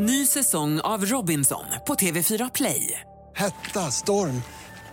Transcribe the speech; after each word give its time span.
Ny 0.00 0.26
säsong 0.26 0.80
av 0.80 1.04
Robinson 1.04 1.64
på 1.86 1.94
TV4 1.94 2.50
Play. 2.54 3.00
Hetta, 3.36 3.80
storm, 3.80 4.42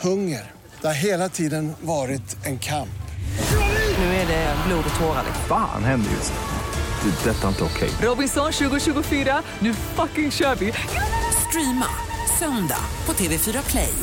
hunger. 0.00 0.50
Det 0.80 0.86
har 0.86 0.94
hela 0.94 1.28
tiden 1.28 1.72
varit 1.80 2.46
en 2.46 2.58
kamp. 2.58 3.02
Nu 3.98 4.04
är 4.04 4.26
det 4.26 4.56
blod 4.66 4.84
och 4.94 5.00
tårar. 5.00 5.24
Fan 5.48 5.84
händer 5.84 6.10
just 6.10 6.32
nu. 6.32 7.10
Det. 7.10 7.30
är 7.30 7.34
Detta 7.34 7.44
är 7.44 7.48
inte 7.48 7.64
okej. 7.64 7.90
Robinson 8.02 8.52
2024, 8.52 9.42
nu 9.58 9.74
fucking 9.74 10.30
kör 10.30 10.54
vi! 10.54 10.72
Streama 11.48 11.86
söndag 12.38 12.84
på 13.04 13.12
TV4 13.12 13.70
Play. 13.70 13.94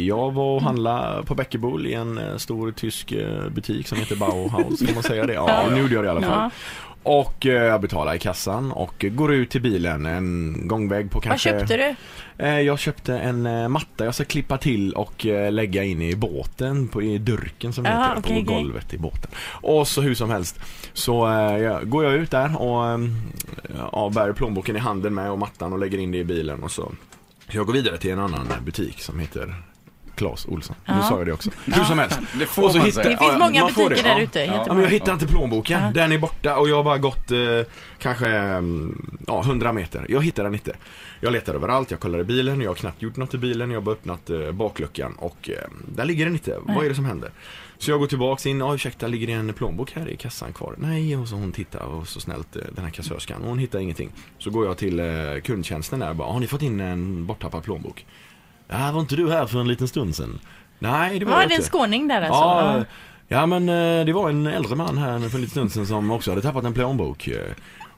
Jag 0.00 0.32
var 0.32 0.56
och 0.56 0.62
handlade 0.62 1.22
på 1.22 1.34
Bäckebol 1.34 1.86
i 1.86 1.94
en 1.94 2.18
eh, 2.18 2.36
stor 2.36 2.72
tysk 2.72 3.12
eh, 3.12 3.48
butik 3.48 3.88
som 3.88 3.98
heter 3.98 4.16
Bauhaus, 4.16 4.80
kan 4.80 4.94
man 4.94 5.02
säga 5.02 5.26
det? 5.26 5.32
Ja, 5.32 5.66
nu 5.70 5.80
gjorde 5.80 5.94
jag 5.94 6.04
det 6.04 6.06
i 6.06 6.10
alla 6.10 6.20
fall. 6.20 6.50
Och 7.08 7.46
eh, 7.46 7.52
jag 7.52 7.80
betalar 7.80 8.14
i 8.14 8.18
kassan 8.18 8.72
och 8.72 9.04
går 9.10 9.34
ut 9.34 9.50
till 9.50 9.60
bilen 9.60 10.06
en 10.06 10.60
gångväg 10.68 11.10
på 11.10 11.16
Vad 11.18 11.22
kanske... 11.22 11.50
köpte 11.50 11.76
du? 11.76 11.94
Eh, 12.44 12.60
Jag 12.60 12.78
köpte 12.78 13.18
en 13.18 13.46
eh, 13.46 13.68
matta 13.68 14.04
jag 14.04 14.14
ska 14.14 14.24
klippa 14.24 14.58
till 14.58 14.92
och 14.92 15.24
lägga 15.50 15.84
in 15.84 16.02
i 16.02 16.16
båten, 16.16 16.88
på, 16.88 17.02
i 17.02 17.18
durken 17.18 17.72
som 17.72 17.84
Jaha, 17.84 18.08
heter, 18.08 18.18
okej, 18.18 18.44
på 18.44 18.52
golvet 18.52 18.94
i 18.94 18.98
båten. 18.98 19.30
Och 19.50 19.88
så 19.88 20.00
hur 20.00 20.14
som 20.14 20.30
helst 20.30 20.60
så 20.92 21.26
jag, 21.60 21.88
går 21.88 22.04
jag 22.04 22.14
ut 22.14 22.30
där 22.30 22.62
och 22.62 23.00
ja, 23.92 24.10
bär 24.14 24.32
plånboken 24.32 24.76
i 24.76 24.78
handen 24.78 25.14
med 25.14 25.30
och 25.30 25.38
mattan 25.38 25.72
och 25.72 25.78
lägger 25.78 25.98
in 25.98 26.12
det 26.12 26.18
i 26.18 26.24
bilen 26.24 26.62
och 26.62 26.70
så 26.70 26.92
jag 27.50 27.66
går 27.66 27.72
vidare 27.72 27.98
till 27.98 28.10
en 28.10 28.18
annan 28.18 28.46
butik 28.64 29.00
som 29.00 29.18
heter 29.18 29.54
Clas 30.18 30.46
Olsson. 30.46 30.76
Nu 30.86 30.94
Ja. 30.94 31.02
sa 31.02 31.18
jag 31.18 31.26
det 31.26 31.32
också. 31.32 31.50
Hur 31.64 31.84
som 31.84 31.98
helst. 31.98 32.18
Det 32.38 32.46
får 32.46 32.62
man 32.62 32.72
säga. 32.72 32.84
Det 33.10 33.16
finns 33.16 33.32
ja, 33.32 33.38
många 33.38 33.60
man 33.62 33.72
får 33.72 33.88
butiker 33.88 34.08
det, 34.08 34.14
där 34.14 34.20
ute. 34.20 34.40
Ja. 34.40 34.64
Ja, 34.66 34.74
men 34.74 34.82
jag 34.82 34.90
hittar 34.90 35.12
inte 35.12 35.26
plånboken. 35.26 35.92
Den 35.92 36.12
är 36.12 36.18
borta 36.18 36.56
och 36.56 36.68
jag 36.68 36.76
har 36.76 36.84
bara 36.84 36.98
gått 36.98 37.30
eh, 37.30 37.38
kanske 37.98 38.28
mm, 38.28 39.18
ja, 39.26 39.42
100 39.42 39.72
meter. 39.72 40.06
Jag 40.08 40.24
hittar 40.24 40.44
den 40.44 40.54
inte. 40.54 40.76
Jag 41.20 41.32
letar 41.32 41.54
överallt, 41.54 41.90
jag 41.90 42.00
kollar 42.00 42.18
i 42.18 42.24
bilen, 42.24 42.60
jag 42.60 42.70
har 42.70 42.74
knappt 42.74 43.02
gjort 43.02 43.16
något 43.16 43.34
i 43.34 43.38
bilen. 43.38 43.70
Jag 43.70 43.76
har 43.76 43.84
bara 43.84 43.92
öppnat 43.92 44.30
eh, 44.30 44.52
bakluckan 44.52 45.14
och 45.18 45.50
eh, 45.50 45.68
där 45.94 46.04
ligger 46.04 46.24
den 46.24 46.34
inte. 46.34 46.58
Vad 46.62 46.84
är 46.84 46.88
det 46.88 46.94
som 46.94 47.04
händer? 47.04 47.30
Så 47.78 47.90
jag 47.90 48.00
går 48.00 48.06
tillbaks 48.06 48.46
in, 48.46 48.60
ja 48.60 48.74
ursäkta 48.74 49.06
ligger 49.06 49.26
det 49.26 49.32
en 49.32 49.52
plånbok 49.52 49.92
här 49.92 50.08
i 50.08 50.16
kassan 50.16 50.52
kvar? 50.52 50.74
Nej, 50.78 51.16
och 51.16 51.28
så 51.28 51.36
hon 51.36 51.52
tittar 51.52 51.80
och 51.80 52.08
så 52.08 52.20
snällt 52.20 52.56
eh, 52.56 52.62
den 52.72 52.84
här 52.84 52.90
kassörskan 52.92 53.42
och 53.42 53.48
hon 53.48 53.58
hittar 53.58 53.78
ingenting. 53.78 54.10
Så 54.38 54.50
går 54.50 54.66
jag 54.66 54.76
till 54.78 55.00
eh, 55.00 55.06
kundtjänsten 55.44 55.98
där 55.98 56.10
och 56.10 56.16
bara, 56.16 56.32
har 56.32 56.40
ni 56.40 56.46
fått 56.46 56.62
in 56.62 56.80
en 56.80 57.26
borttappad 57.26 57.62
plånbok? 57.64 58.06
Ja, 58.68 58.90
var 58.92 59.00
inte 59.00 59.16
du 59.16 59.30
här 59.32 59.46
för 59.46 59.60
en 59.60 59.68
liten 59.68 59.88
stund 59.88 60.16
sedan? 60.16 60.38
Nej, 60.78 61.18
det 61.18 61.24
var 61.24 61.32
Ja, 61.32 61.40
jag 61.40 61.48
det 61.48 61.52
är 61.52 61.56
en 61.56 61.60
inte. 61.62 61.70
skåning 61.70 62.08
där 62.08 62.16
alltså. 62.22 62.32
Ja, 62.40 62.76
Ja. 62.78 62.84
ja 63.28 63.46
men 63.46 63.68
eh, 63.68 64.04
det 64.06 64.12
var 64.12 64.30
en 64.30 64.46
äldre 64.46 64.76
man 64.76 64.98
här 64.98 65.18
för 65.18 65.24
en 65.24 65.40
liten 65.44 65.48
stund 65.50 65.72
sedan 65.72 65.86
som 65.86 66.10
också 66.10 66.30
hade 66.30 66.42
tappat 66.42 66.64
en 66.64 66.74
plånbok. 66.74 67.28
eh. 67.28 67.36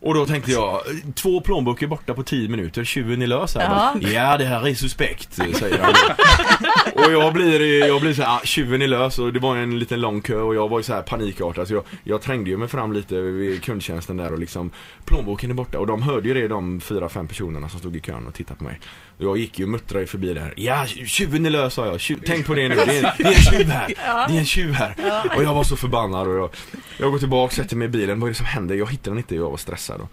Och 0.00 0.14
då 0.14 0.26
tänkte 0.26 0.50
jag, 0.52 0.80
två 1.14 1.40
plånböcker 1.40 1.86
borta 1.86 2.14
på 2.14 2.22
10 2.22 2.48
minuter, 2.48 2.84
tjuven 2.84 3.22
är 3.22 3.26
lös 3.26 3.54
här. 3.56 3.62
Ja. 3.64 4.08
Ja, 4.10 4.36
det 4.38 4.44
här 4.44 4.68
är 4.68 4.74
suspekt, 4.74 5.38
eh, 5.38 5.52
säger 5.52 5.78
han. 5.78 5.92
och 7.06 7.12
jag 7.12 7.32
blir, 7.32 7.86
jag 7.86 8.00
blir 8.00 8.14
så 8.14 8.22
här, 8.22 8.36
ah, 8.36 8.40
tjuven 8.44 8.82
är 8.82 8.86
lös 8.86 9.18
och 9.18 9.32
det 9.32 9.38
var 9.40 9.56
en 9.56 9.78
liten 9.78 10.00
lång 10.00 10.20
kö 10.20 10.36
och 10.36 10.54
jag 10.54 10.68
var 10.68 10.78
ju 10.78 10.82
så 10.82 10.92
här 10.94 11.02
panikartad 11.02 11.68
så 11.68 11.74
jag, 11.74 11.84
jag 12.04 12.22
trängde 12.22 12.50
ju 12.50 12.56
mig 12.56 12.68
fram 12.68 12.92
lite 12.92 13.20
vid 13.20 13.62
kundtjänsten 13.64 14.16
där 14.16 14.32
och 14.32 14.38
liksom 14.38 14.70
plånboken 15.04 15.50
är 15.50 15.54
borta 15.54 15.78
och 15.78 15.86
de 15.86 16.02
hörde 16.02 16.28
ju 16.28 16.34
det 16.34 16.48
de 16.48 16.80
fyra, 16.80 17.08
fem 17.08 17.28
personerna 17.28 17.68
som 17.68 17.78
stod 17.80 17.96
i 17.96 18.00
kön 18.00 18.26
och 18.26 18.34
tittade 18.34 18.58
på 18.58 18.64
mig. 18.64 18.80
Och 19.18 19.24
jag 19.24 19.38
gick 19.38 19.58
ju 19.58 19.64
och 19.64 19.70
muttrade 19.70 20.06
förbi 20.06 20.34
där. 20.34 20.54
Ja, 20.56 20.86
tjuven 20.86 21.46
är 21.46 21.50
lös 21.50 21.74
sa 21.74 21.86
jag. 21.86 21.96
Tju- 21.96 22.20
tänk 22.26 22.46
på 22.46 22.54
det 22.54 22.68
nu. 22.68 22.74
Det 22.74 22.98
är, 22.98 23.14
det 23.18 23.24
är 23.24 23.28
en 23.28 23.34
tjuv 23.34 23.66
här. 23.68 23.86
Det 24.28 24.34
är 24.34 24.38
en 24.38 24.44
tjuv 24.46 24.72
här. 24.72 24.94
Och 25.36 25.42
jag 25.42 25.54
var 25.54 25.64
så 25.64 25.76
förbannad 25.76 26.28
och 26.28 26.34
jag, 26.34 26.50
jag 26.98 27.10
går 27.12 27.18
tillbaka, 27.18 27.54
sätter 27.54 27.76
mig 27.76 27.86
i 27.86 27.88
bilen. 27.88 28.20
Vad 28.20 28.28
är 28.28 28.32
det 28.32 28.36
som 28.36 28.46
händer? 28.46 28.74
Jag 28.74 28.90
hittar 28.90 29.10
den 29.10 29.18
inte. 29.18 29.34
Jag 29.36 29.50
var 29.50 29.56
stressad. 29.56 30.00
Och. 30.00 30.08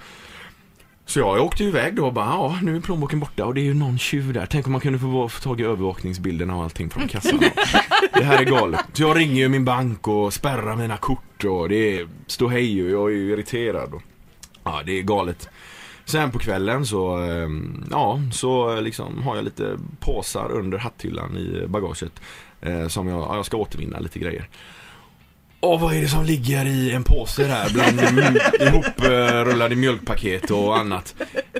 Så 1.06 1.20
jag 1.20 1.46
åkte 1.46 1.64
iväg 1.64 1.96
då 1.96 2.06
och 2.06 2.14
bara, 2.14 2.26
ja 2.26 2.60
nu 2.62 2.76
är 2.76 2.82
plånboken 2.82 3.20
borta 3.20 3.46
och 3.46 3.54
det 3.54 3.62
är 3.62 3.66
ju 3.66 3.74
någon 3.74 3.98
tjuv 3.98 4.34
där. 4.34 4.46
Tänk 4.46 4.66
om 4.66 4.72
man 4.72 4.82
kunde 4.82 5.00
få, 5.00 5.30
få 5.30 5.42
tag 5.42 5.62
i 5.62 5.64
övervakningsbilderna 5.64 6.56
och 6.56 6.64
allting 6.64 6.90
från 6.90 7.08
kassan. 7.08 7.40
det 8.14 8.24
här 8.24 8.42
är 8.42 8.46
galet. 8.46 8.80
Så 8.94 9.04
jag 9.04 9.18
ringer 9.18 9.36
ju 9.36 9.50
min 9.50 9.66
bank 9.66 10.08
och 10.08 10.34
spärrar 10.34 10.76
mina 10.76 10.98
kort 10.98 11.44
och 11.44 11.70
det 11.70 12.00
är 12.00 12.08
ståhej 12.28 12.84
och 12.84 12.90
jag 12.90 13.12
är 13.12 13.16
ju 13.16 13.32
irriterad. 13.32 13.94
Och, 13.94 14.02
ja, 14.64 14.82
det 14.86 15.00
är 15.00 15.04
galet. 15.04 15.50
Sen 16.06 16.32
på 16.32 16.40
kvällen 16.40 16.86
så, 16.86 17.18
ehm, 17.18 17.84
ja, 17.92 18.20
så 18.32 18.82
liksom 18.82 19.22
har 19.24 19.36
jag 19.36 19.46
lite 19.46 19.78
påsar 20.00 20.52
under 20.52 20.78
hatthyllan 20.78 21.38
i 21.38 21.68
bagaget. 21.68 22.22
Eh, 22.62 22.88
som 22.88 23.08
jag, 23.08 23.20
ja, 23.20 23.36
jag 23.36 23.46
ska 23.46 23.58
återvinna 23.58 24.00
lite 24.00 24.20
grejer. 24.20 24.50
Åh, 25.66 25.82
vad 25.82 25.96
är 25.96 26.02
det 26.02 26.08
som 26.08 26.26
ligger 26.26 26.66
i 26.66 26.92
en 26.92 27.04
påse 27.04 27.44
där 27.44 27.70
bland 27.74 28.00
ihoprullade 28.62 29.76
mjölkpaket 29.76 30.52
och 30.52 30.78
annat? 30.78 31.16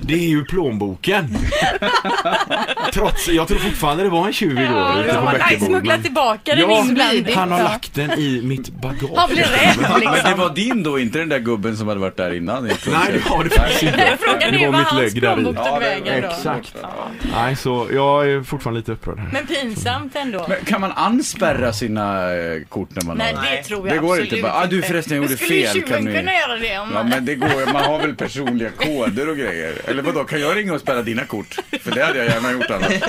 Det 0.06 0.14
är 0.14 0.28
ju 0.28 0.44
plånboken. 0.46 1.38
Trots, 2.94 3.28
jag 3.28 3.48
tror 3.48 3.58
fortfarande 3.60 4.04
det 4.04 4.10
var 4.10 4.28
en 4.28 4.34
tjuv 4.34 4.52
igår 4.52 4.66
Ja, 4.78 5.04
ute 5.04 5.14
på 5.14 5.20
har 5.20 5.34
Bäckebo. 5.34 5.66
smugglat 5.66 6.04
tillbaka 6.04 6.56
den 6.56 6.60
Ja, 6.70 6.80
inblandigt. 6.86 7.36
han 7.36 7.52
har 7.52 7.60
Ja. 7.60 7.64
lagt 7.66 7.96
den 7.96 8.12
i 8.12 8.42
mitt 8.44 8.70
bagage. 8.70 9.12
Han 9.18 9.30
blir 9.30 9.44
rädd 9.44 9.78
Men 9.82 10.00
det 10.00 10.12
liksom. 10.12 10.38
var 10.40 10.50
din 10.56 10.84
då, 10.84 11.00
inte 11.00 11.20
den 11.20 11.30
där 11.30 11.40
gubben 11.40 11.78
som 11.78 11.88
hade 11.88 12.00
varit 12.00 12.18
där 12.18 12.34
innan? 12.34 12.64
Nej, 12.64 12.74
det 12.86 13.30
var 13.30 13.44
det 13.44 13.50
faktiskt 13.50 13.84
inte. 13.84 14.18
Frågan 14.20 14.40
Det 14.40 14.46
är 14.46 14.66
var 14.66 14.72
vad 14.72 14.80
mitt 14.80 14.88
hans 14.88 15.02
lägg 15.14 15.22
där 15.22 15.32
i. 15.32 15.42
plånbok 15.42 15.66
tog 15.68 15.80
vägen 15.80 16.22
då. 16.22 16.28
Exakt. 16.28 16.76
Ja. 16.82 16.90
Nej, 17.36 17.56
så 17.56 17.88
jag 17.94 18.30
är 18.32 18.44
fortfarande 18.44 18.80
lite 18.80 18.92
upprörd 18.92 19.20
här. 19.20 19.30
Men 19.34 19.48
pinsamt 19.48 20.16
ändå. 20.16 20.46
Men 20.50 20.66
kan 20.66 20.82
man 20.82 20.92
anspärra 20.92 21.74
sina 21.74 22.34
eh, 22.34 22.62
kort 22.70 22.90
när 22.96 23.04
man 23.06 23.18
Nej, 23.18 23.34
har... 23.36 23.46
det 23.52 23.64
tror 23.64 23.88
jag 23.88 23.98
Det 23.98 24.02
går 24.02 24.10
absolut 24.14 24.32
inte 24.34 24.44
bara, 24.44 24.54
ah, 24.54 24.66
du 24.66 24.82
förresten, 24.82 25.14
jag 25.18 25.22
gjorde 25.24 25.30
Men 25.30 25.38
skulle 25.38 25.60
ju 25.60 25.66
fel, 25.66 25.74
tjuven 25.74 26.06
kunna 26.16 26.34
göra 26.34 26.58
det 26.62 26.80
om 26.80 26.90
Ja 26.94 27.04
men 27.04 27.26
det 27.26 27.36
går 27.36 27.74
man 27.74 27.84
har 27.84 28.00
väl 28.00 28.16
personliga 28.16 28.70
koder 28.70 29.30
och 29.30 29.38
grejer. 29.38 29.74
Eller 29.94 30.04
vadå, 30.04 30.24
kan 30.24 30.42
jag 30.42 30.58
ringa 30.58 30.74
och 30.74 30.82
spärra 30.82 31.02
dina 31.02 31.26
kort? 31.26 31.60
För 31.82 31.92
det 31.92 32.04
hade 32.06 32.18
jag 32.18 32.28
gärna 32.28 32.52
gjort 32.52 32.70
annars. 32.70 32.92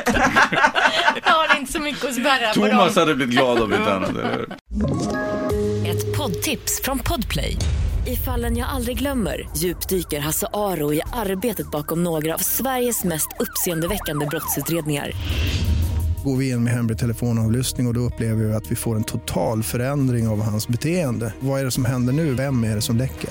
Jag 1.25 1.33
har 1.33 1.61
inte 1.61 1.73
så 1.73 1.81
mycket 1.81 2.05
att 2.05 2.15
spärra 2.15 2.49
på 2.49 2.55
Thomas 2.55 2.95
dem. 2.95 3.03
hade 3.03 3.15
blivit 3.15 3.35
glad 3.35 3.63
om 3.63 3.73
inte 3.73 3.95
annat. 3.95 4.11
eller? 4.11 4.43
Ett 5.87 6.17
poddtips 6.17 6.81
från 6.85 6.99
Podplay. 6.99 7.57
I 8.07 8.17
fallen 8.17 8.57
jag 8.57 8.69
aldrig 8.69 8.99
glömmer 8.99 9.49
djupdyker 9.57 10.21
Hasse 10.21 10.47
Aro 10.53 10.93
i 10.93 11.01
arbetet 11.13 11.71
bakom 11.71 12.05
några 12.05 12.35
av 12.35 12.39
Sveriges 12.39 13.05
mest 13.05 13.29
uppseendeväckande 13.39 14.27
brottsutredningar. 14.27 15.11
Går 16.25 16.37
vi 16.37 16.51
in 16.51 16.65
med 16.65 16.73
hemlig 16.73 16.99
telefonavlyssning 16.99 17.87
och, 17.87 17.91
och 17.91 17.95
då 17.95 18.01
upplever 18.01 18.45
vi 18.45 18.55
att 18.55 18.71
vi 18.71 18.77
får 18.77 18.97
en 18.97 19.05
total 19.05 19.63
förändring 19.63 20.29
av 20.29 20.43
hans 20.43 20.69
beteende. 20.69 21.33
Vad 21.41 21.61
är 21.61 21.65
det 21.65 21.71
som 21.71 21.85
händer 21.85 22.13
nu? 22.13 22.35
Vem 22.35 22.65
är 22.65 22.75
det 22.75 22.83
som 22.83 22.97
läcker? 22.97 23.31